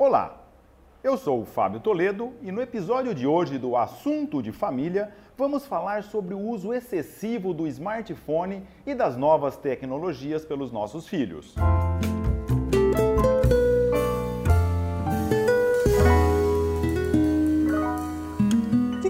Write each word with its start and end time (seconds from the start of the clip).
Olá, 0.00 0.44
eu 1.02 1.18
sou 1.18 1.42
o 1.42 1.44
Fábio 1.44 1.80
Toledo 1.80 2.32
e 2.40 2.52
no 2.52 2.62
episódio 2.62 3.12
de 3.12 3.26
hoje 3.26 3.58
do 3.58 3.76
Assunto 3.76 4.40
de 4.40 4.52
Família 4.52 5.12
vamos 5.36 5.66
falar 5.66 6.04
sobre 6.04 6.34
o 6.34 6.38
uso 6.38 6.72
excessivo 6.72 7.52
do 7.52 7.66
smartphone 7.66 8.62
e 8.86 8.94
das 8.94 9.16
novas 9.16 9.56
tecnologias 9.56 10.44
pelos 10.44 10.70
nossos 10.70 11.08
filhos. 11.08 11.56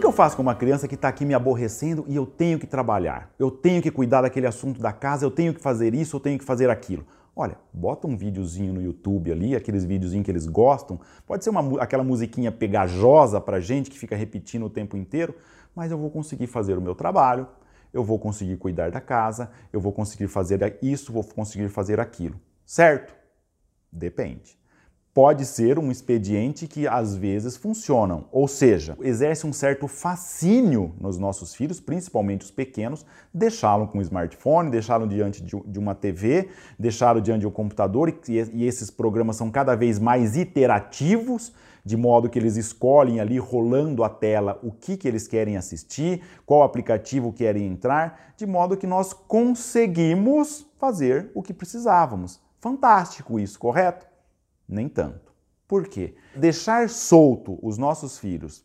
Eu 0.09 0.13
faço 0.13 0.37
com 0.37 0.43
uma 0.43 0.55
criança 0.55 0.89
que 0.89 0.95
está 0.95 1.09
aqui 1.09 1.23
me 1.23 1.35
aborrecendo 1.35 2.03
e 2.09 2.17
eu 2.17 2.25
tenho 2.25 2.59
que 2.59 2.67
trabalhar? 2.67 3.31
Eu 3.39 3.51
tenho 3.51 3.83
que 3.83 3.91
cuidar 3.91 4.23
daquele 4.23 4.47
assunto 4.47 4.81
da 4.81 4.91
casa, 4.91 5.27
eu 5.27 5.31
tenho 5.31 5.53
que 5.53 5.61
fazer 5.61 5.95
isso, 5.95 6.17
eu 6.17 6.21
tenho 6.21 6.39
que 6.39 6.47
fazer 6.47 6.71
aquilo. 6.71 7.05
Olha, 7.41 7.57
bota 7.73 8.09
um 8.09 8.17
videozinho 8.17 8.73
no 8.73 8.83
YouTube 8.83 9.31
ali, 9.31 9.55
aqueles 9.55 9.85
videozinhos 9.85 10.25
que 10.25 10.31
eles 10.33 10.45
gostam. 10.45 10.99
Pode 11.25 11.45
ser 11.45 11.51
uma, 11.51 11.81
aquela 11.81 12.03
musiquinha 12.03 12.51
pegajosa 12.51 13.41
pra 13.41 13.61
gente 13.61 13.89
que 13.89 13.97
fica 13.97 14.17
repetindo 14.17 14.67
o 14.67 14.71
tempo 14.71 14.97
inteiro, 14.97 15.37
mas 15.73 15.93
eu 15.93 15.97
vou 15.97 16.11
conseguir 16.11 16.49
fazer 16.49 16.77
o 16.77 16.81
meu 16.81 16.97
trabalho, 16.97 17.47
eu 17.93 18.03
vou 18.03 18.19
conseguir 18.19 18.57
cuidar 18.57 18.91
da 18.91 19.01
casa, 19.01 19.53
eu 19.73 19.81
vou 19.81 19.93
conseguir 19.93 20.27
fazer 20.27 20.79
isso, 20.83 21.13
vou 21.13 21.23
conseguir 21.23 21.69
fazer 21.69 22.01
aquilo. 22.01 22.41
Certo? 22.67 23.15
Depende 23.93 24.59
pode 25.19 25.45
ser 25.47 25.81
um 25.81 25.91
expediente 25.91 26.69
que 26.69 26.87
às 26.87 27.17
vezes 27.17 27.57
funcionam, 27.57 28.27
ou 28.31 28.47
seja, 28.47 28.97
exerce 29.01 29.49
um 29.49 29.53
certo 29.53 29.89
fascínio 29.89 30.95
nos 31.01 31.19
nossos 31.19 31.57
filhos, 31.57 31.81
principalmente 31.81 32.45
os 32.45 32.53
pequenos, 32.53 33.05
deixá-lo 33.35 33.89
com 33.89 33.99
um 33.99 34.01
smartphone, 34.01 34.71
deixá-lo 34.71 35.09
diante 35.09 35.43
de 35.43 35.77
uma 35.77 35.93
TV, 35.93 36.51
deixá-lo 36.79 37.21
diante 37.21 37.41
de 37.41 37.49
um 37.49 37.51
computador 37.51 38.17
e 38.29 38.65
esses 38.65 38.93
programas 38.93 39.35
são 39.35 39.51
cada 39.51 39.75
vez 39.75 39.99
mais 39.99 40.37
iterativos, 40.37 41.53
de 41.85 41.97
modo 41.97 42.31
que 42.31 42.39
eles 42.39 42.57
escolhem 42.57 43.19
ali 43.19 43.39
rolando 43.39 44.05
a 44.05 44.09
tela 44.09 44.61
o 44.63 44.71
que, 44.71 44.97
que 44.97 45.09
eles 45.09 45.27
querem 45.27 45.57
assistir, 45.57 46.23
qual 46.47 46.63
aplicativo 46.63 47.33
querem 47.33 47.67
entrar, 47.67 48.35
de 48.37 48.47
modo 48.47 48.77
que 48.77 48.87
nós 48.87 49.13
conseguimos 49.13 50.65
fazer 50.79 51.33
o 51.35 51.43
que 51.43 51.53
precisávamos. 51.53 52.39
Fantástico 52.61 53.41
isso, 53.41 53.59
correto? 53.59 54.08
Nem 54.69 54.89
tanto. 54.89 55.33
Por 55.67 55.87
quê? 55.87 56.15
Deixar 56.35 56.89
solto 56.89 57.59
os 57.63 57.79
nossos 57.79 58.19
filhos, 58.19 58.65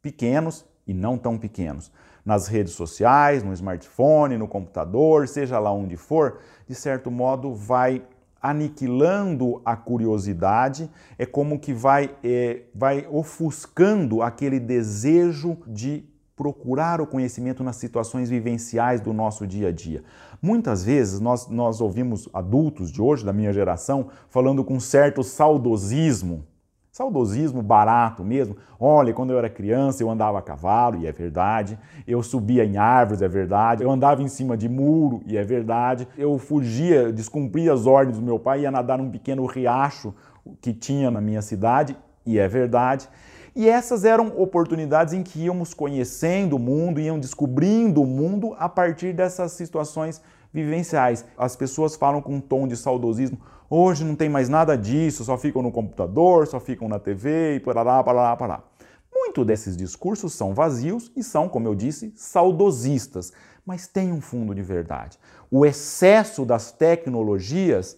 pequenos 0.00 0.64
e 0.86 0.92
não 0.92 1.16
tão 1.16 1.38
pequenos, 1.38 1.90
nas 2.24 2.48
redes 2.48 2.72
sociais, 2.72 3.42
no 3.42 3.52
smartphone, 3.52 4.38
no 4.38 4.48
computador, 4.48 5.28
seja 5.28 5.58
lá 5.58 5.72
onde 5.72 5.96
for, 5.96 6.38
de 6.66 6.74
certo 6.74 7.10
modo 7.10 7.54
vai 7.54 8.02
aniquilando 8.40 9.62
a 9.64 9.74
curiosidade, 9.74 10.90
é 11.18 11.24
como 11.24 11.58
que 11.58 11.72
vai, 11.72 12.14
é, 12.22 12.64
vai 12.74 13.06
ofuscando 13.10 14.20
aquele 14.20 14.60
desejo 14.60 15.56
de 15.66 16.04
procurar 16.36 17.00
o 17.00 17.06
conhecimento 17.06 17.62
nas 17.62 17.76
situações 17.76 18.28
vivenciais 18.28 19.00
do 19.00 19.12
nosso 19.12 19.46
dia 19.46 19.68
a 19.68 19.72
dia. 19.72 20.02
Muitas 20.42 20.84
vezes 20.84 21.20
nós, 21.20 21.48
nós 21.48 21.80
ouvimos 21.80 22.28
adultos 22.32 22.90
de 22.90 23.00
hoje, 23.00 23.24
da 23.24 23.32
minha 23.32 23.52
geração, 23.52 24.08
falando 24.28 24.64
com 24.64 24.80
certo 24.80 25.22
saudosismo, 25.22 26.44
saudosismo 26.90 27.60
barato 27.60 28.24
mesmo. 28.24 28.56
Olha, 28.78 29.12
quando 29.12 29.30
eu 29.30 29.38
era 29.38 29.48
criança 29.50 30.02
eu 30.02 30.08
andava 30.08 30.38
a 30.38 30.42
cavalo, 30.42 31.00
e 31.00 31.06
é 31.06 31.12
verdade. 31.12 31.78
Eu 32.06 32.22
subia 32.22 32.64
em 32.64 32.76
árvores, 32.76 33.20
é 33.20 33.28
verdade. 33.28 33.82
Eu 33.82 33.90
andava 33.90 34.22
em 34.22 34.28
cima 34.28 34.56
de 34.56 34.68
muro, 34.68 35.20
e 35.26 35.36
é 35.36 35.42
verdade. 35.42 36.06
Eu 36.16 36.38
fugia, 36.38 37.12
descumpria 37.12 37.72
as 37.72 37.86
ordens 37.86 38.18
do 38.18 38.24
meu 38.24 38.38
pai, 38.38 38.60
ia 38.60 38.70
nadar 38.70 38.98
num 38.98 39.10
pequeno 39.10 39.44
riacho 39.44 40.14
que 40.60 40.72
tinha 40.72 41.10
na 41.10 41.20
minha 41.20 41.42
cidade, 41.42 41.96
e 42.24 42.38
é 42.38 42.46
verdade. 42.46 43.08
E 43.56 43.68
essas 43.68 44.04
eram 44.04 44.32
oportunidades 44.36 45.14
em 45.14 45.22
que 45.22 45.44
íamos 45.44 45.72
conhecendo 45.72 46.56
o 46.56 46.58
mundo, 46.58 47.00
iam 47.00 47.20
descobrindo 47.20 48.02
o 48.02 48.06
mundo 48.06 48.52
a 48.58 48.68
partir 48.68 49.12
dessas 49.12 49.52
situações 49.52 50.20
vivenciais. 50.52 51.24
As 51.38 51.54
pessoas 51.54 51.94
falam 51.94 52.20
com 52.20 52.34
um 52.34 52.40
tom 52.40 52.66
de 52.66 52.76
saudosismo. 52.76 53.38
Hoje 53.70 54.04
não 54.04 54.16
tem 54.16 54.28
mais 54.28 54.48
nada 54.48 54.76
disso, 54.76 55.24
só 55.24 55.38
ficam 55.38 55.62
no 55.62 55.70
computador, 55.70 56.48
só 56.48 56.58
ficam 56.58 56.88
na 56.88 56.98
TV 56.98 57.56
e 57.56 57.60
parará, 57.60 58.02
parará, 58.02 58.36
parará. 58.36 58.64
Muito 59.12 59.44
desses 59.44 59.76
discursos 59.76 60.32
são 60.32 60.52
vazios 60.52 61.12
e 61.16 61.22
são, 61.22 61.48
como 61.48 61.68
eu 61.68 61.76
disse, 61.76 62.12
saudosistas, 62.16 63.32
mas 63.64 63.86
tem 63.86 64.12
um 64.12 64.20
fundo 64.20 64.52
de 64.52 64.62
verdade. 64.62 65.16
O 65.48 65.64
excesso 65.64 66.44
das 66.44 66.72
tecnologias 66.72 67.96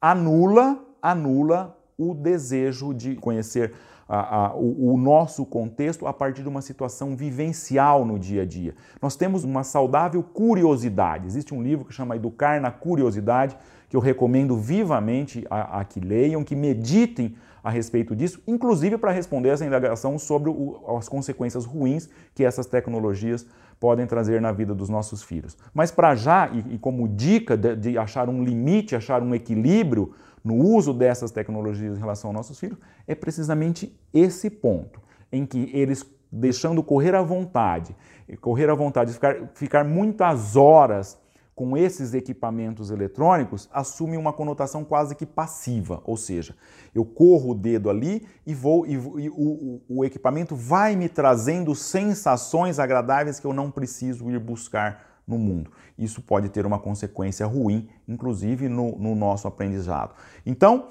anula, 0.00 0.82
anula 1.02 1.78
o 1.98 2.14
desejo 2.14 2.94
de 2.94 3.14
conhecer 3.16 3.74
a, 4.08 4.46
a, 4.46 4.54
o, 4.54 4.92
o, 4.92 4.96
nosso 4.96 5.44
contexto 5.44 6.06
a 6.06 6.12
partir 6.12 6.42
de 6.42 6.48
uma 6.48 6.62
situação 6.62 7.16
vivencial 7.16 8.04
no 8.04 8.18
dia 8.18 8.42
a 8.42 8.44
dia. 8.44 8.74
Nós 9.02 9.16
temos 9.16 9.42
uma 9.42 9.64
saudável 9.64 10.22
curiosidade. 10.22 11.26
Existe 11.26 11.52
um 11.52 11.62
livro 11.62 11.84
que 11.84 11.92
chama 11.92 12.16
Educar 12.16 12.60
na 12.60 12.70
Curiosidade, 12.70 13.56
que 13.88 13.96
eu 13.96 14.00
recomendo 14.00 14.56
vivamente 14.56 15.44
a, 15.50 15.80
a 15.80 15.84
que 15.84 16.00
leiam, 16.00 16.44
que 16.44 16.54
meditem 16.54 17.34
a 17.62 17.70
respeito 17.70 18.14
disso, 18.14 18.40
inclusive 18.46 18.96
para 18.96 19.10
responder 19.10 19.48
essa 19.48 19.66
indagação 19.66 20.20
sobre 20.20 20.50
o, 20.50 20.80
as 20.96 21.08
consequências 21.08 21.64
ruins 21.64 22.08
que 22.32 22.44
essas 22.44 22.66
tecnologias 22.66 23.44
podem 23.80 24.06
trazer 24.06 24.40
na 24.40 24.52
vida 24.52 24.72
dos 24.72 24.88
nossos 24.88 25.22
filhos. 25.22 25.56
Mas 25.74 25.90
para 25.90 26.14
já, 26.14 26.48
e, 26.48 26.74
e, 26.74 26.78
como 26.78 27.08
dica 27.08 27.56
de, 27.56 27.74
de 27.74 27.98
achar 27.98 28.28
um 28.28 28.44
limite, 28.44 28.94
achar 28.94 29.20
um 29.20 29.34
equilíbrio 29.34 30.14
no 30.46 30.54
uso 30.54 30.94
dessas 30.94 31.32
tecnologias 31.32 31.96
em 31.96 32.00
relação 32.00 32.30
aos 32.30 32.36
nossos 32.36 32.60
filhos, 32.60 32.78
é 33.04 33.16
precisamente 33.16 33.98
esse 34.14 34.48
ponto, 34.48 35.00
em 35.32 35.44
que 35.44 35.68
eles, 35.74 36.06
deixando 36.30 36.84
correr 36.84 37.16
à 37.16 37.22
vontade, 37.22 37.96
correr 38.40 38.70
à 38.70 38.74
vontade, 38.74 39.12
ficar, 39.12 39.50
ficar 39.54 39.84
muitas 39.84 40.54
horas 40.54 41.18
com 41.52 41.76
esses 41.76 42.14
equipamentos 42.14 42.90
eletrônicos 42.90 43.68
assume 43.72 44.16
uma 44.16 44.32
conotação 44.32 44.84
quase 44.84 45.16
que 45.16 45.26
passiva, 45.26 46.00
ou 46.04 46.16
seja, 46.16 46.54
eu 46.94 47.04
corro 47.04 47.50
o 47.50 47.54
dedo 47.54 47.90
ali 47.90 48.24
e 48.46 48.54
vou 48.54 48.86
e, 48.86 48.92
e 48.92 49.28
o, 49.30 49.80
o, 49.88 50.04
equipamento 50.04 50.54
vai 50.54 50.94
me 50.94 51.08
trazendo 51.08 51.74
sensações 51.74 52.78
agradáveis 52.78 53.40
que 53.40 53.46
eu 53.46 53.52
não 53.52 53.68
preciso 53.70 54.30
ir 54.30 54.38
buscar 54.38 55.15
no 55.26 55.38
mundo. 55.38 55.70
Isso 55.98 56.22
pode 56.22 56.48
ter 56.48 56.64
uma 56.64 56.78
consequência 56.78 57.46
ruim, 57.46 57.88
inclusive 58.06 58.68
no, 58.68 58.96
no 58.98 59.14
nosso 59.14 59.48
aprendizado. 59.48 60.14
Então, 60.44 60.88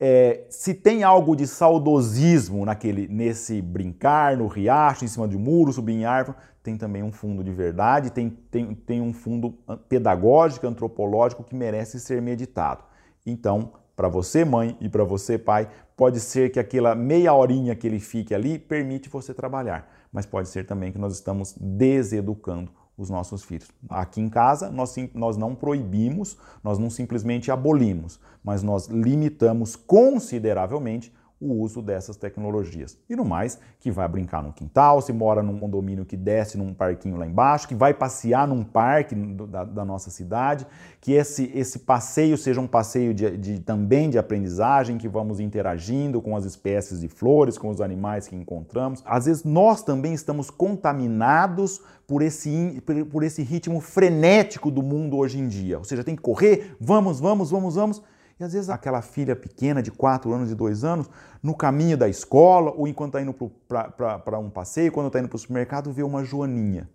é, 0.00 0.46
se 0.50 0.74
tem 0.74 1.02
algo 1.02 1.36
de 1.36 1.46
saudosismo 1.46 2.64
naquele, 2.64 3.06
nesse 3.08 3.60
brincar 3.60 4.36
no 4.36 4.46
riacho, 4.46 5.04
em 5.04 5.08
cima 5.08 5.28
de 5.28 5.36
um 5.36 5.40
muro, 5.40 5.72
subir 5.72 5.92
em 5.92 6.04
árvore, 6.04 6.36
tem 6.62 6.76
também 6.76 7.02
um 7.02 7.12
fundo 7.12 7.44
de 7.44 7.52
verdade, 7.52 8.10
tem, 8.10 8.30
tem, 8.50 8.74
tem 8.74 9.00
um 9.00 9.12
fundo 9.12 9.52
pedagógico, 9.88 10.66
antropológico 10.66 11.44
que 11.44 11.54
merece 11.54 12.00
ser 12.00 12.22
meditado. 12.22 12.82
Então, 13.26 13.72
para 13.94 14.08
você, 14.08 14.44
mãe, 14.44 14.76
e 14.80 14.88
para 14.88 15.04
você, 15.04 15.38
pai, 15.38 15.68
pode 15.96 16.18
ser 16.18 16.50
que 16.50 16.58
aquela 16.58 16.94
meia 16.94 17.32
horinha 17.32 17.76
que 17.76 17.86
ele 17.86 18.00
fique 18.00 18.34
ali 18.34 18.58
permite 18.58 19.08
você 19.08 19.32
trabalhar, 19.32 19.88
mas 20.10 20.26
pode 20.26 20.48
ser 20.48 20.66
também 20.66 20.90
que 20.90 20.98
nós 20.98 21.14
estamos 21.14 21.54
deseducando 21.60 22.70
os 22.96 23.10
nossos 23.10 23.42
filhos. 23.42 23.70
Aqui 23.88 24.20
em 24.20 24.28
casa, 24.28 24.70
nós, 24.70 24.94
nós 25.12 25.36
não 25.36 25.54
proibimos, 25.54 26.36
nós 26.62 26.78
não 26.78 26.88
simplesmente 26.88 27.50
abolimos, 27.50 28.20
mas 28.42 28.62
nós 28.62 28.86
limitamos 28.86 29.74
consideravelmente 29.76 31.12
o 31.40 31.52
uso 31.52 31.82
dessas 31.82 32.16
tecnologias. 32.16 32.96
E 33.08 33.16
no 33.16 33.24
mais, 33.24 33.58
que 33.80 33.90
vai 33.90 34.08
brincar 34.08 34.42
no 34.42 34.52
quintal, 34.52 35.00
se 35.02 35.12
mora 35.12 35.42
num 35.42 35.58
condomínio 35.58 36.04
que 36.04 36.16
desce 36.16 36.56
num 36.56 36.72
parquinho 36.72 37.16
lá 37.16 37.26
embaixo, 37.26 37.68
que 37.68 37.74
vai 37.74 37.92
passear 37.92 38.46
num 38.46 38.64
parque 38.64 39.14
da, 39.14 39.64
da 39.64 39.84
nossa 39.84 40.10
cidade, 40.10 40.66
que 41.00 41.12
esse, 41.12 41.50
esse 41.54 41.80
passeio 41.80 42.38
seja 42.38 42.60
um 42.60 42.66
passeio 42.66 43.12
de, 43.12 43.36
de, 43.36 43.60
também 43.60 44.08
de 44.08 44.18
aprendizagem, 44.18 44.96
que 44.96 45.08
vamos 45.08 45.40
interagindo 45.40 46.22
com 46.22 46.36
as 46.36 46.44
espécies 46.44 47.00
de 47.00 47.08
flores, 47.08 47.58
com 47.58 47.68
os 47.68 47.80
animais 47.80 48.26
que 48.26 48.36
encontramos. 48.36 49.02
Às 49.04 49.26
vezes 49.26 49.44
nós 49.44 49.82
também 49.82 50.14
estamos 50.14 50.50
contaminados 50.50 51.82
por 52.06 52.22
esse, 52.22 52.82
por 53.10 53.22
esse 53.22 53.42
ritmo 53.42 53.80
frenético 53.80 54.70
do 54.70 54.82
mundo 54.82 55.16
hoje 55.16 55.38
em 55.38 55.48
dia. 55.48 55.78
Ou 55.78 55.84
seja, 55.84 56.04
tem 56.04 56.16
que 56.16 56.22
correr, 56.22 56.76
vamos, 56.80 57.20
vamos, 57.20 57.50
vamos, 57.50 57.74
vamos 57.74 58.02
e 58.38 58.44
às 58.44 58.52
vezes 58.52 58.68
aquela 58.68 59.00
filha 59.00 59.36
pequena 59.36 59.82
de 59.82 59.90
4 59.90 60.32
anos 60.32 60.50
e 60.50 60.54
2 60.54 60.84
anos, 60.84 61.08
no 61.42 61.54
caminho 61.54 61.96
da 61.96 62.08
escola, 62.08 62.72
ou 62.72 62.88
enquanto 62.88 63.16
está 63.16 63.22
indo 63.22 63.34
para 63.68 64.38
um 64.38 64.50
passeio, 64.50 64.90
quando 64.90 65.06
está 65.06 65.20
indo 65.20 65.28
para 65.28 65.36
o 65.36 65.38
supermercado, 65.38 65.92
vê 65.92 66.02
uma 66.02 66.24
joaninha. 66.24 66.88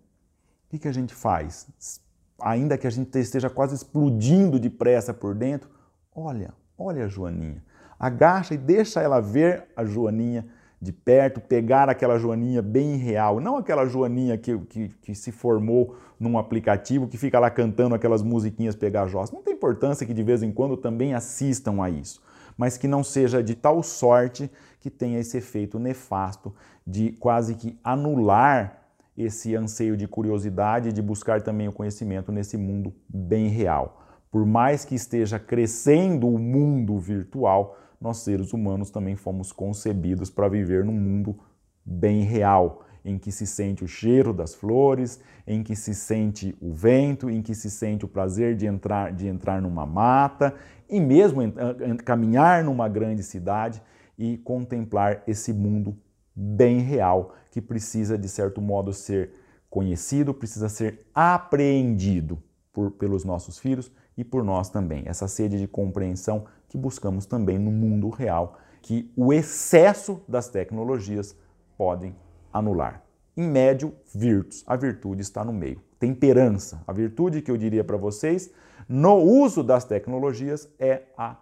O 0.66 0.70
que, 0.70 0.78
que 0.78 0.88
a 0.88 0.92
gente 0.92 1.14
faz? 1.14 1.66
Ainda 2.40 2.76
que 2.76 2.86
a 2.86 2.90
gente 2.90 3.18
esteja 3.18 3.48
quase 3.48 3.74
explodindo 3.74 4.58
depressa 4.58 5.14
por 5.14 5.34
dentro, 5.34 5.70
olha, 6.14 6.52
olha 6.76 7.06
a 7.06 7.08
joaninha. 7.08 7.64
Agacha 7.98 8.54
e 8.54 8.58
deixa 8.58 9.00
ela 9.00 9.20
ver 9.20 9.66
a 9.76 9.84
joaninha 9.84 10.46
de 10.80 10.92
perto, 10.92 11.40
pegar 11.40 11.90
aquela 11.90 12.18
joaninha 12.18 12.62
bem 12.62 12.96
real, 12.96 13.38
não 13.38 13.58
aquela 13.58 13.84
joaninha 13.84 14.38
que, 14.38 14.56
que, 14.60 14.88
que, 14.88 15.14
se 15.14 15.30
formou 15.30 15.96
num 16.18 16.38
aplicativo 16.38 17.06
que 17.06 17.18
fica 17.18 17.38
lá 17.38 17.50
cantando 17.50 17.94
aquelas 17.94 18.22
musiquinhas 18.22 18.74
pegajosas. 18.74 19.30
Não 19.30 19.42
tem 19.42 19.52
importância 19.52 20.06
que 20.06 20.14
de 20.14 20.22
vez 20.22 20.42
em 20.42 20.50
quando 20.50 20.76
também 20.76 21.12
assistam 21.12 21.82
a 21.82 21.90
isso. 21.90 22.22
mas 22.56 22.76
que 22.76 22.88
não 22.88 23.04
seja 23.04 23.42
de 23.42 23.54
tal 23.54 23.82
sorte 23.82 24.50
que 24.80 24.90
tenha 24.90 25.18
esse 25.18 25.36
efeito 25.36 25.78
nefasto 25.78 26.54
de 26.86 27.12
quase 27.12 27.54
que 27.54 27.78
anular 27.84 28.80
esse 29.16 29.54
anseio 29.54 29.96
de 29.96 30.08
curiosidade 30.08 30.92
de 30.92 31.02
buscar 31.02 31.42
também 31.42 31.68
o 31.68 31.72
conhecimento 31.72 32.32
nesse 32.32 32.56
mundo 32.56 32.92
bem 33.08 33.48
real. 33.48 34.02
Por 34.30 34.46
mais 34.46 34.84
que 34.84 34.94
esteja 34.94 35.38
crescendo 35.38 36.28
o 36.28 36.38
mundo 36.38 36.98
virtual, 36.98 37.76
nós 38.00 38.18
seres 38.18 38.52
humanos 38.52 38.90
também 38.90 39.14
fomos 39.14 39.52
concebidos 39.52 40.30
para 40.30 40.48
viver 40.48 40.84
num 40.84 40.98
mundo 40.98 41.38
bem 41.84 42.22
real, 42.22 42.82
em 43.04 43.18
que 43.18 43.30
se 43.30 43.46
sente 43.46 43.84
o 43.84 43.88
cheiro 43.88 44.32
das 44.32 44.54
flores, 44.54 45.20
em 45.46 45.62
que 45.62 45.76
se 45.76 45.94
sente 45.94 46.56
o 46.60 46.72
vento, 46.72 47.28
em 47.28 47.42
que 47.42 47.54
se 47.54 47.70
sente 47.70 48.04
o 48.04 48.08
prazer 48.08 48.56
de 48.56 48.66
entrar, 48.66 49.12
de 49.12 49.26
entrar 49.26 49.60
numa 49.60 49.84
mata 49.84 50.54
e 50.88 50.98
mesmo 50.98 51.40
caminhar 52.04 52.64
numa 52.64 52.88
grande 52.88 53.22
cidade 53.22 53.82
e 54.18 54.38
contemplar 54.38 55.22
esse 55.26 55.52
mundo 55.52 55.96
bem 56.34 56.80
real 56.80 57.34
que 57.50 57.60
precisa, 57.60 58.16
de 58.16 58.28
certo 58.28 58.60
modo, 58.60 58.92
ser 58.92 59.32
conhecido, 59.68 60.32
precisa 60.32 60.68
ser 60.68 61.06
apreendido 61.14 62.42
por, 62.72 62.92
pelos 62.92 63.24
nossos 63.24 63.58
filhos 63.58 63.90
e 64.16 64.24
por 64.24 64.44
nós 64.44 64.68
também. 64.68 65.02
Essa 65.06 65.28
sede 65.28 65.58
de 65.58 65.66
compreensão 65.66 66.44
que 66.68 66.78
buscamos 66.78 67.26
também 67.26 67.58
no 67.58 67.70
mundo 67.70 68.08
real, 68.08 68.58
que 68.82 69.12
o 69.16 69.32
excesso 69.32 70.22
das 70.28 70.48
tecnologias 70.48 71.36
podem 71.76 72.14
anular. 72.52 73.02
Em 73.36 73.48
médio, 73.48 73.94
virtus. 74.14 74.64
A 74.66 74.76
virtude 74.76 75.22
está 75.22 75.44
no 75.44 75.52
meio. 75.52 75.80
Temperança. 75.98 76.82
A 76.86 76.92
virtude 76.92 77.42
que 77.42 77.50
eu 77.50 77.56
diria 77.56 77.84
para 77.84 77.96
vocês 77.96 78.50
no 78.88 79.14
uso 79.14 79.62
das 79.62 79.84
tecnologias 79.84 80.68
é 80.78 81.02
a 81.16 81.36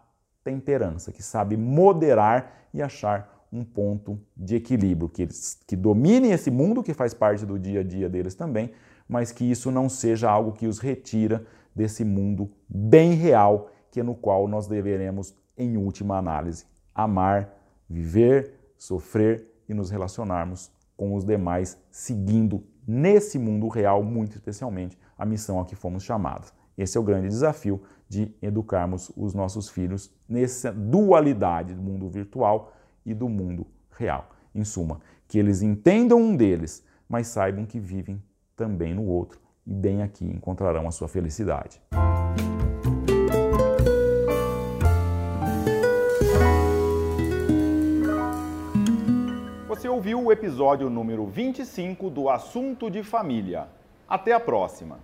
temperança, 0.44 1.12
que 1.12 1.22
sabe 1.22 1.56
moderar 1.56 2.68
e 2.72 2.82
achar 2.82 3.46
um 3.52 3.64
ponto 3.64 4.20
de 4.36 4.56
equilíbrio, 4.56 5.08
que 5.08 5.22
eles 5.22 5.58
que 5.66 5.74
dominem 5.74 6.32
esse 6.32 6.50
mundo 6.50 6.82
que 6.82 6.92
faz 6.92 7.14
parte 7.14 7.46
do 7.46 7.58
dia 7.58 7.80
a 7.80 7.82
dia 7.82 8.08
deles 8.08 8.34
também, 8.34 8.70
mas 9.08 9.32
que 9.32 9.50
isso 9.50 9.70
não 9.70 9.88
seja 9.88 10.30
algo 10.30 10.52
que 10.52 10.66
os 10.66 10.78
retira 10.78 11.44
desse 11.74 12.04
mundo 12.04 12.50
bem 12.68 13.14
real, 13.14 13.70
que 13.90 14.00
é 14.00 14.02
no 14.02 14.14
qual 14.14 14.46
nós 14.46 14.66
deveremos, 14.66 15.34
em 15.56 15.76
última 15.76 16.18
análise, 16.18 16.66
amar, 16.94 17.54
viver, 17.88 18.54
sofrer 18.76 19.46
e 19.68 19.74
nos 19.74 19.90
relacionarmos 19.90 20.70
com 20.96 21.14
os 21.14 21.24
demais, 21.24 21.78
seguindo 21.90 22.64
nesse 22.86 23.38
mundo 23.38 23.68
real, 23.68 24.02
muito 24.02 24.36
especialmente, 24.36 24.98
a 25.16 25.24
missão 25.24 25.60
a 25.60 25.64
que 25.64 25.74
fomos 25.74 26.02
chamados. 26.02 26.52
Esse 26.76 26.96
é 26.96 27.00
o 27.00 27.04
grande 27.04 27.28
desafio 27.28 27.82
de 28.08 28.34
educarmos 28.40 29.10
os 29.16 29.34
nossos 29.34 29.68
filhos 29.68 30.12
nessa 30.28 30.72
dualidade 30.72 31.74
do 31.74 31.82
mundo 31.82 32.08
virtual 32.08 32.72
e 33.04 33.12
do 33.12 33.28
mundo 33.28 33.66
real. 33.96 34.30
Em 34.54 34.64
suma, 34.64 35.00
que 35.26 35.38
eles 35.38 35.60
entendam 35.60 36.20
um 36.20 36.34
deles, 36.34 36.84
mas 37.08 37.26
saibam 37.28 37.66
que 37.66 37.78
vivem 37.78 38.22
também 38.58 38.92
no 38.92 39.06
outro 39.06 39.38
e 39.64 39.72
bem 39.72 40.02
aqui 40.02 40.24
encontrarão 40.24 40.88
a 40.88 40.90
sua 40.90 41.06
felicidade. 41.06 41.80
Você 49.68 49.88
ouviu 49.88 50.24
o 50.24 50.32
episódio 50.32 50.90
número 50.90 51.24
25 51.24 52.10
do 52.10 52.28
Assunto 52.28 52.90
de 52.90 53.04
Família. 53.04 53.68
Até 54.08 54.32
a 54.32 54.40
próxima! 54.40 54.98